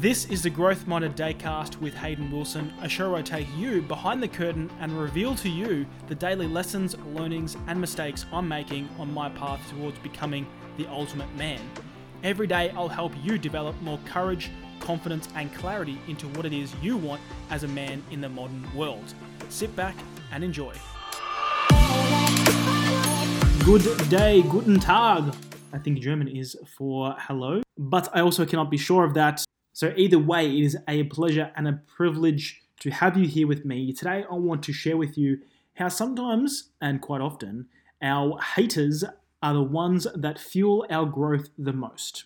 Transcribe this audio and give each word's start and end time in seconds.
This 0.00 0.24
is 0.30 0.42
the 0.42 0.48
Growth 0.48 0.86
Minded 0.86 1.14
Daycast 1.14 1.78
with 1.78 1.92
Hayden 1.92 2.30
Wilson, 2.30 2.72
a 2.80 2.88
show 2.88 3.14
I 3.14 3.20
take 3.20 3.46
you 3.54 3.82
behind 3.82 4.22
the 4.22 4.28
curtain 4.28 4.70
and 4.80 4.98
reveal 4.98 5.34
to 5.34 5.48
you 5.50 5.84
the 6.08 6.14
daily 6.14 6.46
lessons, 6.46 6.96
learnings, 7.12 7.58
and 7.66 7.78
mistakes 7.78 8.24
I'm 8.32 8.48
making 8.48 8.88
on 8.98 9.12
my 9.12 9.28
path 9.28 9.60
towards 9.68 9.98
becoming 9.98 10.46
the 10.78 10.86
ultimate 10.86 11.30
man. 11.36 11.60
Every 12.24 12.46
day, 12.46 12.70
I'll 12.70 12.88
help 12.88 13.12
you 13.22 13.36
develop 13.36 13.78
more 13.82 13.98
courage, 14.06 14.50
confidence, 14.78 15.28
and 15.34 15.54
clarity 15.54 15.98
into 16.08 16.28
what 16.28 16.46
it 16.46 16.54
is 16.54 16.74
you 16.80 16.96
want 16.96 17.20
as 17.50 17.64
a 17.64 17.68
man 17.68 18.02
in 18.10 18.22
the 18.22 18.28
modern 18.30 18.66
world. 18.74 19.12
Sit 19.50 19.76
back 19.76 19.96
and 20.32 20.42
enjoy. 20.42 20.72
Good 23.66 24.08
day, 24.08 24.40
guten 24.48 24.80
Tag. 24.80 25.34
I 25.74 25.78
think 25.78 25.98
German 25.98 26.28
is 26.28 26.56
for 26.78 27.14
hello, 27.18 27.60
but 27.76 28.08
I 28.16 28.20
also 28.20 28.46
cannot 28.46 28.70
be 28.70 28.78
sure 28.78 29.04
of 29.04 29.12
that. 29.12 29.44
So, 29.72 29.92
either 29.96 30.18
way, 30.18 30.46
it 30.46 30.64
is 30.64 30.76
a 30.88 31.04
pleasure 31.04 31.52
and 31.56 31.68
a 31.68 31.80
privilege 31.86 32.62
to 32.80 32.90
have 32.90 33.16
you 33.16 33.26
here 33.26 33.46
with 33.46 33.64
me. 33.64 33.92
Today, 33.92 34.24
I 34.30 34.34
want 34.34 34.62
to 34.64 34.72
share 34.72 34.96
with 34.96 35.16
you 35.16 35.38
how 35.74 35.88
sometimes, 35.88 36.70
and 36.80 37.00
quite 37.00 37.20
often, 37.20 37.66
our 38.02 38.40
haters 38.56 39.04
are 39.42 39.54
the 39.54 39.62
ones 39.62 40.06
that 40.14 40.38
fuel 40.38 40.86
our 40.90 41.06
growth 41.06 41.48
the 41.56 41.72
most. 41.72 42.24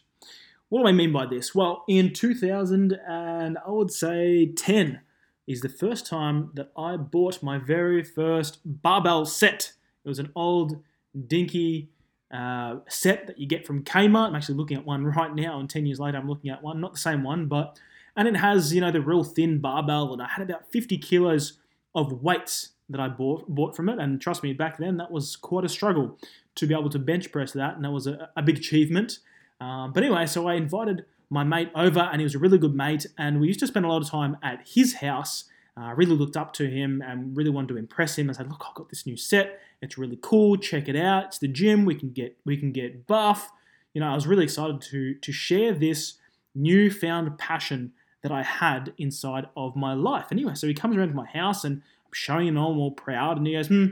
What 0.68 0.82
do 0.82 0.88
I 0.88 0.92
mean 0.92 1.12
by 1.12 1.26
this? 1.26 1.54
Well, 1.54 1.84
in 1.88 2.12
2000 2.12 2.98
and 3.06 3.58
I 3.64 3.70
would 3.70 3.92
say 3.92 4.46
10 4.46 5.00
is 5.46 5.60
the 5.60 5.68
first 5.68 6.06
time 6.06 6.50
that 6.54 6.72
I 6.76 6.96
bought 6.96 7.42
my 7.42 7.58
very 7.58 8.02
first 8.02 8.58
barbell 8.64 9.26
set. 9.26 9.72
It 10.04 10.08
was 10.08 10.18
an 10.18 10.32
old, 10.34 10.82
dinky 11.26 11.90
uh, 12.32 12.76
set 12.88 13.26
that 13.26 13.38
you 13.38 13.46
get 13.46 13.66
from 13.66 13.82
Kmart. 13.84 14.28
I'm 14.28 14.34
actually 14.34 14.56
looking 14.56 14.76
at 14.76 14.84
one 14.84 15.04
right 15.16 15.34
now, 15.34 15.58
and 15.58 15.68
10 15.68 15.86
years 15.86 16.00
later, 16.00 16.18
I'm 16.18 16.28
looking 16.28 16.50
at 16.50 16.62
one, 16.62 16.80
not 16.80 16.92
the 16.92 16.98
same 16.98 17.22
one, 17.22 17.46
but 17.46 17.78
and 18.16 18.28
it 18.28 18.36
has 18.36 18.72
you 18.72 18.80
know 18.80 18.90
the 18.90 19.00
real 19.00 19.24
thin 19.24 19.58
barbell, 19.58 20.12
and 20.12 20.22
I 20.22 20.28
had 20.28 20.48
about 20.48 20.70
50 20.70 20.98
kilos 20.98 21.58
of 21.94 22.22
weights 22.22 22.70
that 22.88 23.00
I 23.00 23.08
bought 23.08 23.48
bought 23.48 23.74
from 23.74 23.88
it, 23.88 23.98
and 23.98 24.20
trust 24.20 24.42
me, 24.42 24.52
back 24.52 24.78
then 24.78 24.96
that 24.98 25.10
was 25.10 25.36
quite 25.36 25.64
a 25.64 25.68
struggle 25.68 26.18
to 26.56 26.66
be 26.66 26.74
able 26.74 26.90
to 26.90 26.98
bench 26.98 27.32
press 27.32 27.52
that, 27.52 27.76
and 27.76 27.84
that 27.84 27.90
was 27.90 28.06
a, 28.06 28.30
a 28.36 28.42
big 28.42 28.58
achievement. 28.58 29.18
Um, 29.60 29.92
but 29.92 30.02
anyway, 30.02 30.26
so 30.26 30.46
I 30.46 30.54
invited 30.54 31.04
my 31.30 31.44
mate 31.44 31.70
over, 31.74 32.00
and 32.00 32.20
he 32.20 32.24
was 32.24 32.34
a 32.34 32.38
really 32.38 32.58
good 32.58 32.74
mate, 32.74 33.06
and 33.18 33.40
we 33.40 33.48
used 33.48 33.60
to 33.60 33.66
spend 33.66 33.84
a 33.84 33.88
lot 33.88 34.02
of 34.02 34.08
time 34.08 34.36
at 34.42 34.60
his 34.66 34.94
house. 34.94 35.44
I 35.76 35.90
uh, 35.90 35.94
really 35.94 36.14
looked 36.14 36.36
up 36.36 36.52
to 36.54 36.70
him 36.70 37.02
and 37.04 37.36
really 37.36 37.50
wanted 37.50 37.68
to 37.68 37.76
impress 37.76 38.16
him. 38.16 38.30
I 38.30 38.32
said, 38.32 38.48
"Look, 38.48 38.64
I've 38.66 38.74
got 38.74 38.90
this 38.90 39.06
new 39.06 39.16
set. 39.16 39.60
It's 39.82 39.98
really 39.98 40.18
cool. 40.22 40.56
Check 40.56 40.88
it 40.88 40.94
out. 40.94 41.24
It's 41.24 41.38
the 41.38 41.48
gym. 41.48 41.84
We 41.84 41.96
can 41.96 42.10
get 42.10 42.36
we 42.44 42.56
can 42.56 42.70
get 42.72 43.06
buff." 43.06 43.50
You 43.92 44.00
know, 44.00 44.08
I 44.08 44.14
was 44.14 44.26
really 44.26 44.44
excited 44.44 44.80
to 44.80 45.14
to 45.14 45.32
share 45.32 45.72
this 45.72 46.14
newfound 46.54 47.38
passion 47.38 47.92
that 48.22 48.30
I 48.30 48.42
had 48.42 48.92
inside 48.98 49.46
of 49.56 49.74
my 49.74 49.94
life. 49.94 50.26
Anyway, 50.30 50.54
so 50.54 50.66
he 50.66 50.74
comes 50.74 50.96
around 50.96 51.08
to 51.08 51.14
my 51.14 51.26
house 51.26 51.64
and 51.64 51.82
I'm 52.06 52.12
showing 52.12 52.46
him 52.46 52.56
all, 52.56 52.78
all 52.78 52.92
proud, 52.92 53.36
and 53.36 53.46
he 53.46 53.54
goes, 53.54 53.66
"Hmm, 53.66 53.86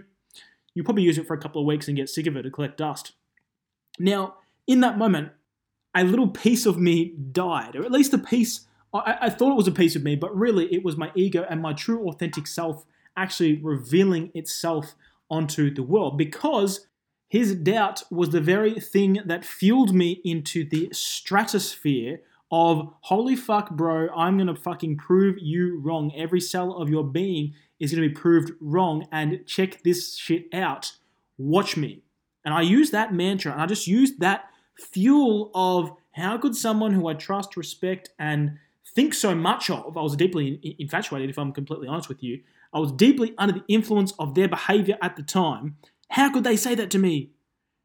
you 0.75 0.85
probably 0.85 1.03
use 1.03 1.19
it 1.19 1.27
for 1.27 1.35
a 1.35 1.41
couple 1.41 1.61
of 1.61 1.67
weeks 1.67 1.89
and 1.89 1.97
get 1.97 2.09
sick 2.09 2.27
of 2.27 2.37
it 2.37 2.43
to 2.43 2.51
collect 2.51 2.79
dust." 2.79 3.13
Now, 3.99 4.37
in 4.67 4.81
that 4.81 4.99
moment, 4.99 5.33
a 5.95 6.05
little 6.05 6.29
piece 6.29 6.65
of 6.65 6.79
me 6.79 7.15
died, 7.33 7.75
or 7.75 7.85
at 7.85 7.93
least 7.93 8.15
a 8.15 8.19
piece. 8.19 8.67
I, 8.95 9.19
I, 9.23 9.31
thought 9.31 9.53
it 9.53 9.57
was 9.57 9.69
a 9.69 9.73
piece 9.73 9.97
of 9.97 10.03
me, 10.03 10.17
but 10.17 10.37
really 10.37 10.73
it 10.73 10.85
was 10.85 10.97
my 10.97 11.11
ego 11.15 11.47
and 11.49 11.63
my 11.63 11.73
true 11.73 12.09
authentic 12.09 12.47
self 12.47 12.85
actually 13.17 13.61
revealing 13.63 14.31
itself 14.35 14.95
onto 15.31 15.73
the 15.73 15.83
world 15.83 16.19
because 16.19 16.87
his 17.29 17.55
doubt 17.55 18.03
was 18.11 18.31
the 18.31 18.41
very 18.41 18.79
thing 18.79 19.19
that 19.25 19.45
fueled 19.45 19.95
me 19.95 20.21
into 20.25 20.69
the 20.69 20.91
stratosphere 20.93 22.21
of 22.51 22.93
holy 23.01 23.35
fuck, 23.35 23.71
bro, 23.71 24.09
I'm 24.15 24.37
gonna 24.37 24.55
fucking 24.55 24.99
prove 24.99 25.39
you 25.41 25.81
wrong. 25.81 26.13
Every 26.15 26.41
cell 26.41 26.75
of 26.75 26.91
your 26.91 27.03
being 27.03 27.55
is 27.81 27.91
gonna 27.91 28.07
be 28.07 28.15
proved 28.15 28.53
wrong, 28.61 29.09
and 29.11 29.47
check 29.47 29.83
this 29.83 30.15
shit 30.19 30.53
out. 30.53 30.93
Watch 31.39 31.79
me. 31.79 32.03
And 32.45 32.53
I 32.53 32.61
used 32.61 32.93
that 32.93 33.15
mantra, 33.15 33.53
and 33.53 33.63
I 33.63 33.65
just 33.65 33.87
used 33.87 34.21
that 34.21 34.51
fuel 34.77 35.51
of 35.55 35.93
how 36.11 36.37
could 36.37 36.55
someone 36.55 36.93
who 36.93 37.09
I 37.09 37.15
trust, 37.15 37.57
respect, 37.57 38.11
and 38.19 38.59
think 38.95 39.15
so 39.15 39.35
much 39.35 39.71
of, 39.71 39.97
I 39.97 40.03
was 40.03 40.17
deeply 40.17 40.77
infatuated, 40.79 41.31
if 41.31 41.39
I'm 41.39 41.53
completely 41.53 41.89
honest 41.89 42.09
with 42.09 42.23
you, 42.23 42.41
I 42.73 42.79
was 42.79 42.93
deeply 42.93 43.35
under 43.39 43.55
the 43.55 43.65
influence 43.69 44.13
of 44.19 44.35
their 44.35 44.49
behavior 44.49 44.97
at 45.03 45.17
the 45.17 45.23
time. 45.23 45.77
How 46.11 46.33
could 46.33 46.45
they 46.45 46.57
say 46.57 46.75
that 46.75 46.91
to 46.91 46.99
me? 46.99 47.31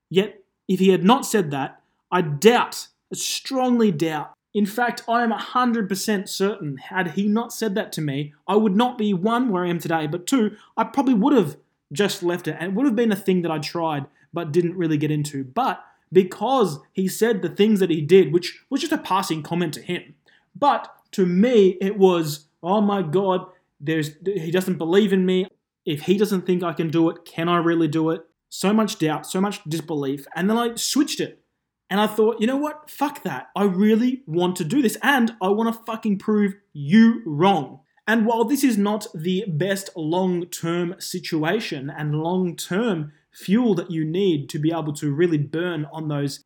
Yet, 0.09 0.43
if 0.67 0.79
he 0.79 0.89
had 0.89 1.03
not 1.03 1.25
said 1.25 1.51
that, 1.51 1.81
I 2.11 2.21
doubt, 2.21 2.87
strongly 3.13 3.91
doubt. 3.91 4.33
In 4.53 4.65
fact, 4.65 5.03
I 5.07 5.23
am 5.23 5.31
100% 5.31 6.29
certain, 6.29 6.77
had 6.77 7.11
he 7.11 7.27
not 7.27 7.53
said 7.53 7.75
that 7.75 7.91
to 7.93 8.01
me, 8.01 8.33
I 8.47 8.55
would 8.55 8.75
not 8.75 8.97
be 8.97 9.13
one 9.13 9.49
where 9.49 9.65
I 9.65 9.69
am 9.69 9.79
today, 9.79 10.07
but 10.07 10.25
two, 10.25 10.55
I 10.75 10.85
probably 10.85 11.13
would 11.13 11.33
have 11.33 11.57
just 11.91 12.23
left 12.23 12.47
it 12.47 12.57
and 12.59 12.71
it 12.71 12.73
would 12.73 12.85
have 12.85 12.95
been 12.95 13.11
a 13.11 13.15
thing 13.15 13.41
that 13.43 13.51
I 13.51 13.59
tried 13.59 14.07
but 14.33 14.51
didn't 14.51 14.75
really 14.75 14.97
get 14.97 15.11
into. 15.11 15.43
But 15.43 15.83
because 16.11 16.79
he 16.93 17.07
said 17.07 17.41
the 17.41 17.49
things 17.49 17.79
that 17.79 17.89
he 17.89 18.01
did, 18.01 18.33
which 18.33 18.61
was 18.69 18.81
just 18.81 18.93
a 18.93 18.97
passing 18.97 19.43
comment 19.43 19.73
to 19.75 19.81
him. 19.81 20.15
But 20.55 20.93
to 21.11 21.25
me, 21.25 21.77
it 21.81 21.97
was, 21.97 22.47
oh 22.63 22.81
my 22.81 23.01
God, 23.01 23.45
there's 23.79 24.11
he 24.25 24.51
doesn't 24.51 24.77
believe 24.77 25.13
in 25.13 25.25
me. 25.25 25.47
If 25.85 26.01
he 26.01 26.17
doesn't 26.17 26.45
think 26.45 26.63
I 26.63 26.73
can 26.73 26.89
do 26.89 27.09
it, 27.09 27.25
can 27.25 27.47
I 27.47 27.57
really 27.57 27.87
do 27.87 28.09
it? 28.09 28.21
So 28.49 28.73
much 28.73 28.99
doubt, 28.99 29.25
so 29.25 29.39
much 29.39 29.63
disbelief. 29.63 30.25
And 30.35 30.49
then 30.49 30.57
I 30.57 30.75
switched 30.75 31.19
it. 31.19 31.43
And 31.89 32.01
I 32.01 32.07
thought, 32.07 32.41
you 32.41 32.47
know 32.47 32.57
what? 32.57 32.89
Fuck 32.89 33.23
that. 33.23 33.47
I 33.55 33.63
really 33.63 34.23
want 34.27 34.57
to 34.57 34.65
do 34.65 34.81
this. 34.81 34.97
And 35.01 35.33
I 35.41 35.47
want 35.49 35.73
to 35.73 35.83
fucking 35.85 36.19
prove 36.19 36.55
you 36.73 37.21
wrong. 37.25 37.79
And 38.05 38.25
while 38.25 38.45
this 38.45 38.63
is 38.63 38.77
not 38.77 39.07
the 39.13 39.45
best 39.47 39.89
long 39.95 40.45
term 40.47 40.95
situation 40.99 41.89
and 41.89 42.15
long 42.15 42.55
term 42.55 43.13
fuel 43.31 43.75
that 43.75 43.91
you 43.91 44.03
need 44.03 44.49
to 44.49 44.59
be 44.59 44.71
able 44.71 44.93
to 44.93 45.13
really 45.13 45.37
burn 45.37 45.85
on 45.91 46.07
those 46.07 46.43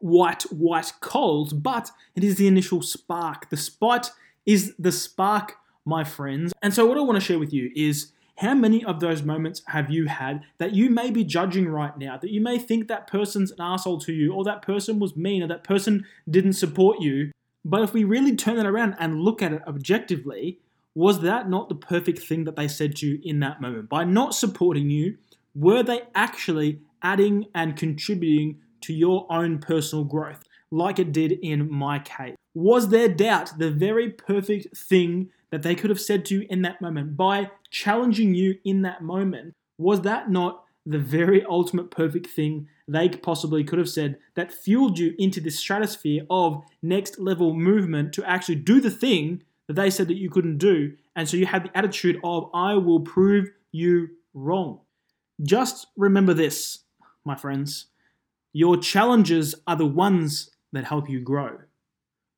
white, 0.00 0.42
white 0.44 0.92
coals, 1.00 1.52
but 1.52 1.90
it 2.14 2.24
is 2.24 2.36
the 2.36 2.46
initial 2.46 2.82
spark. 2.82 3.50
The 3.50 3.56
spot 3.56 4.10
is 4.46 4.74
the 4.78 4.92
spark, 4.92 5.56
my 5.84 6.04
friends. 6.04 6.52
And 6.62 6.72
so, 6.72 6.86
what 6.86 6.98
I 6.98 7.02
want 7.02 7.16
to 7.16 7.24
share 7.24 7.38
with 7.38 7.52
you 7.52 7.70
is 7.74 8.12
how 8.38 8.54
many 8.54 8.84
of 8.84 9.00
those 9.00 9.22
moments 9.22 9.62
have 9.66 9.90
you 9.90 10.06
had 10.06 10.44
that 10.58 10.72
you 10.72 10.90
may 10.90 11.10
be 11.10 11.24
judging 11.24 11.68
right 11.68 11.96
now? 11.98 12.16
That 12.18 12.30
you 12.30 12.40
may 12.40 12.58
think 12.58 12.86
that 12.86 13.08
person's 13.08 13.50
an 13.50 13.60
asshole 13.60 13.98
to 14.02 14.12
you, 14.12 14.32
or 14.32 14.44
that 14.44 14.62
person 14.62 15.00
was 15.00 15.16
mean, 15.16 15.42
or 15.42 15.48
that 15.48 15.64
person 15.64 16.06
didn't 16.30 16.52
support 16.52 17.00
you. 17.00 17.32
But 17.64 17.82
if 17.82 17.92
we 17.92 18.04
really 18.04 18.36
turn 18.36 18.58
it 18.58 18.66
around 18.66 18.94
and 19.00 19.20
look 19.20 19.42
at 19.42 19.52
it 19.52 19.62
objectively, 19.66 20.60
was 20.94 21.20
that 21.20 21.48
not 21.48 21.68
the 21.68 21.74
perfect 21.74 22.20
thing 22.20 22.44
that 22.44 22.56
they 22.56 22.68
said 22.68 22.96
to 22.96 23.06
you 23.06 23.20
in 23.24 23.40
that 23.40 23.60
moment? 23.60 23.88
By 23.88 24.04
not 24.04 24.34
supporting 24.34 24.88
you, 24.88 25.18
were 25.54 25.82
they 25.82 26.02
actually 26.14 26.80
adding 27.02 27.46
and 27.54 27.76
contributing 27.76 28.60
to 28.82 28.92
your 28.92 29.26
own 29.30 29.58
personal 29.58 30.04
growth, 30.04 30.44
like 30.70 30.98
it 30.98 31.12
did 31.12 31.32
in 31.32 31.70
my 31.70 31.98
case? 31.98 32.36
Was 32.54 32.88
their 32.88 33.08
doubt 33.08 33.58
the 33.58 33.70
very 33.70 34.10
perfect 34.10 34.76
thing 34.76 35.30
that 35.50 35.62
they 35.62 35.74
could 35.74 35.90
have 35.90 36.00
said 36.00 36.24
to 36.26 36.34
you 36.40 36.46
in 36.50 36.62
that 36.62 36.80
moment 36.80 37.16
by 37.16 37.50
challenging 37.70 38.34
you 38.34 38.58
in 38.64 38.82
that 38.82 39.02
moment? 39.02 39.54
Was 39.78 40.02
that 40.02 40.30
not 40.30 40.64
the 40.84 40.98
very 40.98 41.44
ultimate 41.44 41.90
perfect 41.90 42.26
thing 42.26 42.66
they 42.86 43.08
possibly 43.08 43.62
could 43.62 43.78
have 43.78 43.88
said 43.88 44.18
that 44.34 44.52
fueled 44.52 44.98
you 44.98 45.14
into 45.18 45.40
this 45.40 45.58
stratosphere 45.58 46.24
of 46.30 46.64
next 46.82 47.18
level 47.18 47.54
movement 47.54 48.12
to 48.14 48.24
actually 48.24 48.54
do 48.54 48.80
the 48.80 48.90
thing 48.90 49.42
that 49.66 49.74
they 49.74 49.90
said 49.90 50.08
that 50.08 50.16
you 50.16 50.30
couldn't 50.30 50.58
do? 50.58 50.94
And 51.14 51.28
so 51.28 51.36
you 51.36 51.46
had 51.46 51.64
the 51.64 51.76
attitude 51.76 52.18
of, 52.24 52.48
I 52.54 52.74
will 52.74 53.00
prove 53.00 53.50
you 53.70 54.08
wrong. 54.32 54.80
Just 55.42 55.88
remember 55.96 56.32
this, 56.32 56.80
my 57.24 57.36
friends. 57.36 57.86
Your 58.58 58.76
challenges 58.76 59.54
are 59.68 59.76
the 59.76 59.86
ones 59.86 60.50
that 60.72 60.86
help 60.86 61.08
you 61.08 61.20
grow. 61.20 61.58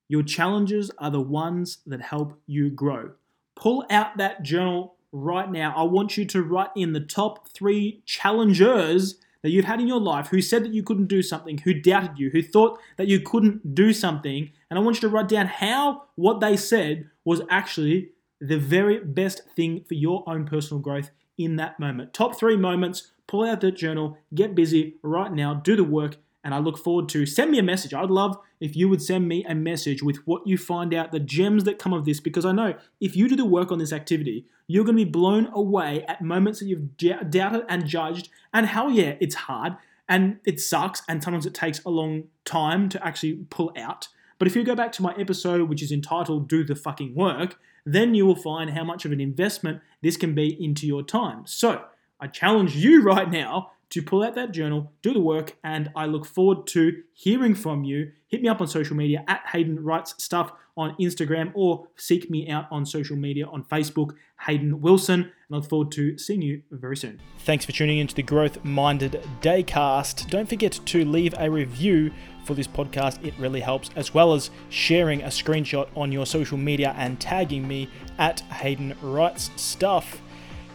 Your 0.07 0.23
challenges 0.23 0.91
are 0.99 1.11
the 1.11 1.19
ones 1.19 1.79
that 1.87 2.03
help 2.03 2.39
you 2.47 2.69
grow. 2.69 3.13
Pull 3.57 3.87
out 3.89 4.19
that 4.19 4.43
journal 4.43 4.97
right 5.13 5.51
now. 5.51 5.73
I 5.75 5.85
want 5.85 6.19
you 6.19 6.27
to 6.27 6.43
write 6.43 6.73
in 6.77 6.93
the 6.93 7.01
top 7.01 7.49
three 7.49 8.03
challengers 8.05 9.15
that 9.43 9.49
you've 9.49 9.65
had 9.65 9.81
in 9.81 9.89
your 9.89 9.99
life 9.99 10.29
who 10.29 10.43
said 10.43 10.63
that 10.63 10.75
you 10.75 10.83
couldn't 10.83 11.07
do 11.07 11.23
something, 11.23 11.57
who 11.57 11.73
doubted 11.73 12.19
you, 12.19 12.29
who 12.29 12.43
thought 12.43 12.79
that 12.99 13.09
you 13.09 13.21
couldn't 13.21 13.75
do 13.75 13.95
something. 13.95 14.51
And 14.69 14.79
I 14.79 14.83
want 14.83 14.97
you 14.97 15.09
to 15.09 15.09
write 15.09 15.29
down 15.29 15.47
how 15.47 16.03
what 16.17 16.41
they 16.41 16.55
said 16.55 17.09
was 17.25 17.41
actually 17.49 18.11
the 18.43 18.59
very 18.59 19.03
best 19.03 19.41
thing 19.57 19.85
for 19.89 19.95
your 19.95 20.23
own 20.27 20.45
personal 20.45 20.83
growth 20.83 21.13
in 21.39 21.57
that 21.57 21.81
moment. 21.81 22.13
Top 22.13 22.39
three 22.39 22.59
moments, 22.59 23.11
pull 23.31 23.45
out 23.45 23.61
that 23.61 23.77
journal, 23.77 24.19
get 24.35 24.57
busy 24.57 24.97
right 25.03 25.33
now, 25.33 25.55
do 25.55 25.77
the 25.77 25.85
work, 25.85 26.17
and 26.43 26.53
I 26.53 26.59
look 26.59 26.77
forward 26.77 27.09
to 27.11 27.27
send 27.27 27.53
me 27.53 27.59
a 27.59 27.63
message. 27.63 27.95
I'd 27.95 28.11
love 28.11 28.37
if 28.59 28.75
you 28.75 28.89
would 28.89 29.01
send 29.01 29.29
me 29.29 29.45
a 29.45 29.55
message 29.55 30.03
with 30.03 30.17
what 30.27 30.47
you 30.47 30.59
find 30.59 30.93
out, 30.93 31.13
the 31.13 31.21
gems 31.21 31.63
that 31.65 31.79
come 31.79 31.93
of 31.93 32.05
this, 32.05 32.19
because 32.19 32.45
I 32.45 32.51
know 32.51 32.75
if 33.01 33.15
you 33.15 33.29
do 33.29 33.37
the 33.37 33.45
work 33.45 33.71
on 33.71 33.79
this 33.79 33.93
activity, 33.93 34.47
you're 34.67 34.85
going 34.85 34.97
to 34.97 35.05
be 35.05 35.11
blown 35.11 35.49
away 35.53 36.05
at 36.09 36.23
moments 36.23 36.59
that 36.59 36.67
you've 36.67 36.97
doubted 36.97 37.65
and 37.69 37.87
judged. 37.87 38.31
And 38.53 38.67
hell 38.67 38.91
yeah, 38.91 39.15
it's 39.21 39.35
hard 39.35 39.77
and 40.09 40.39
it 40.45 40.59
sucks, 40.59 41.03
and 41.09 41.23
sometimes 41.23 41.47
it 41.47 41.55
takes 41.55 41.85
a 41.85 41.89
long 41.89 42.25
time 42.45 42.89
to 42.89 43.07
actually 43.07 43.45
pull 43.49 43.73
out. 43.77 44.09
But 44.41 44.49
if 44.49 44.57
you 44.57 44.65
go 44.65 44.75
back 44.75 44.91
to 44.93 45.03
my 45.03 45.15
episode, 45.17 45.69
which 45.69 45.85
is 45.85 45.93
entitled 45.93 46.49
Do 46.49 46.65
the 46.65 46.75
Fucking 46.75 47.15
Work, 47.15 47.61
then 47.87 48.17
you 48.17 48.27
will 48.27 48.35
find 48.35 48.71
how 48.71 48.83
much 48.83 49.05
of 49.05 49.13
an 49.13 49.21
investment 49.21 49.83
this 50.03 50.17
can 50.17 50.35
be 50.35 50.49
into 50.63 50.85
your 50.85 51.05
time. 51.05 51.43
So 51.47 51.85
I 52.21 52.27
challenge 52.27 52.77
you 52.77 53.03
right 53.05 53.31
now 53.31 53.73
to 53.91 54.03
pull 54.03 54.23
out 54.23 54.37
that 54.37 54.53
journal, 54.53 54.93
do 55.03 55.13
the 55.13 55.21
work, 55.21 55.57
and 55.65 55.91
I 55.97 56.07
look 56.07 56.25
forward 56.25 56.67
to 56.69 57.03
hearing 57.13 57.55
from 57.55 57.83
you. 57.83 58.13
Hit 58.29 58.41
me 58.41 58.49
up 58.49 58.61
on 58.61 58.69
social 58.69 58.97
media 58.97 59.25
at 59.27 59.43
Hayden 59.53 59.83
Writes 59.83 60.15
Stuff 60.23 60.53
on 60.77 60.95
Instagram 61.01 61.51
or 61.55 61.89
seek 61.97 62.31
me 62.31 62.49
out 62.49 62.67
on 62.71 62.87
social 62.87 63.17
media 63.17 63.47
on 63.47 63.65
Facebook, 63.65 64.13
Hayden 64.47 64.81
Wilson, 64.81 65.23
and 65.23 65.33
I 65.51 65.57
look 65.57 65.69
forward 65.69 65.91
to 65.93 66.17
seeing 66.17 66.41
you 66.41 66.63
very 66.71 66.97
soon. 66.97 67.21
Thanks 67.41 67.65
for 67.65 67.73
tuning 67.73 67.99
into 67.99 68.15
the 68.15 68.23
Growth 68.23 68.65
Minded 68.65 69.27
Daycast. 69.43 70.31
Don't 70.31 70.49
forget 70.49 70.79
to 70.87 71.05
leave 71.05 71.35
a 71.37 71.51
review 71.51 72.13
for 72.45 72.55
this 72.55 72.69
podcast, 72.69 73.25
it 73.25 73.35
really 73.39 73.61
helps, 73.61 73.91
as 73.97 74.15
well 74.15 74.33
as 74.33 74.51
sharing 74.71 75.23
a 75.23 75.27
screenshot 75.29 75.89
on 75.97 76.11
your 76.13 76.25
social 76.27 76.57
media 76.57 76.95
and 76.97 77.21
tagging 77.21 77.67
me 77.67 77.89
at 78.19 78.41
Hayden 78.41 78.97
Writes 79.03 79.51
Stuff. 79.57 80.23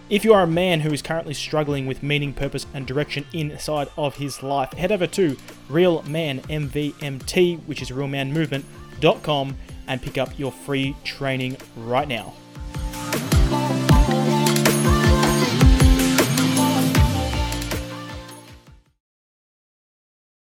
If 0.08 0.24
you 0.24 0.36
are 0.36 0.44
a 0.44 0.48
man 0.48 0.82
who 0.82 0.94
is 0.94 1.02
currently 1.02 1.34
struggling 1.34 1.88
with 1.88 2.04
meaning, 2.04 2.32
purpose, 2.32 2.68
and 2.76 2.86
direction 2.86 3.26
inside 3.34 3.88
of 3.98 4.18
his 4.18 4.44
life, 4.44 4.72
head 4.74 4.92
over 4.92 5.08
to 5.08 5.36
Real 5.68 6.04
Man 6.04 6.42
MVMT, 6.42 7.66
which 7.66 7.82
is 7.82 7.90
realmanmovement.com, 7.90 9.58
and 9.88 10.02
pick 10.02 10.20
up 10.20 10.38
your 10.38 10.52
free 10.52 10.96
training 11.04 11.58
right 11.76 12.08
now. 12.08 12.36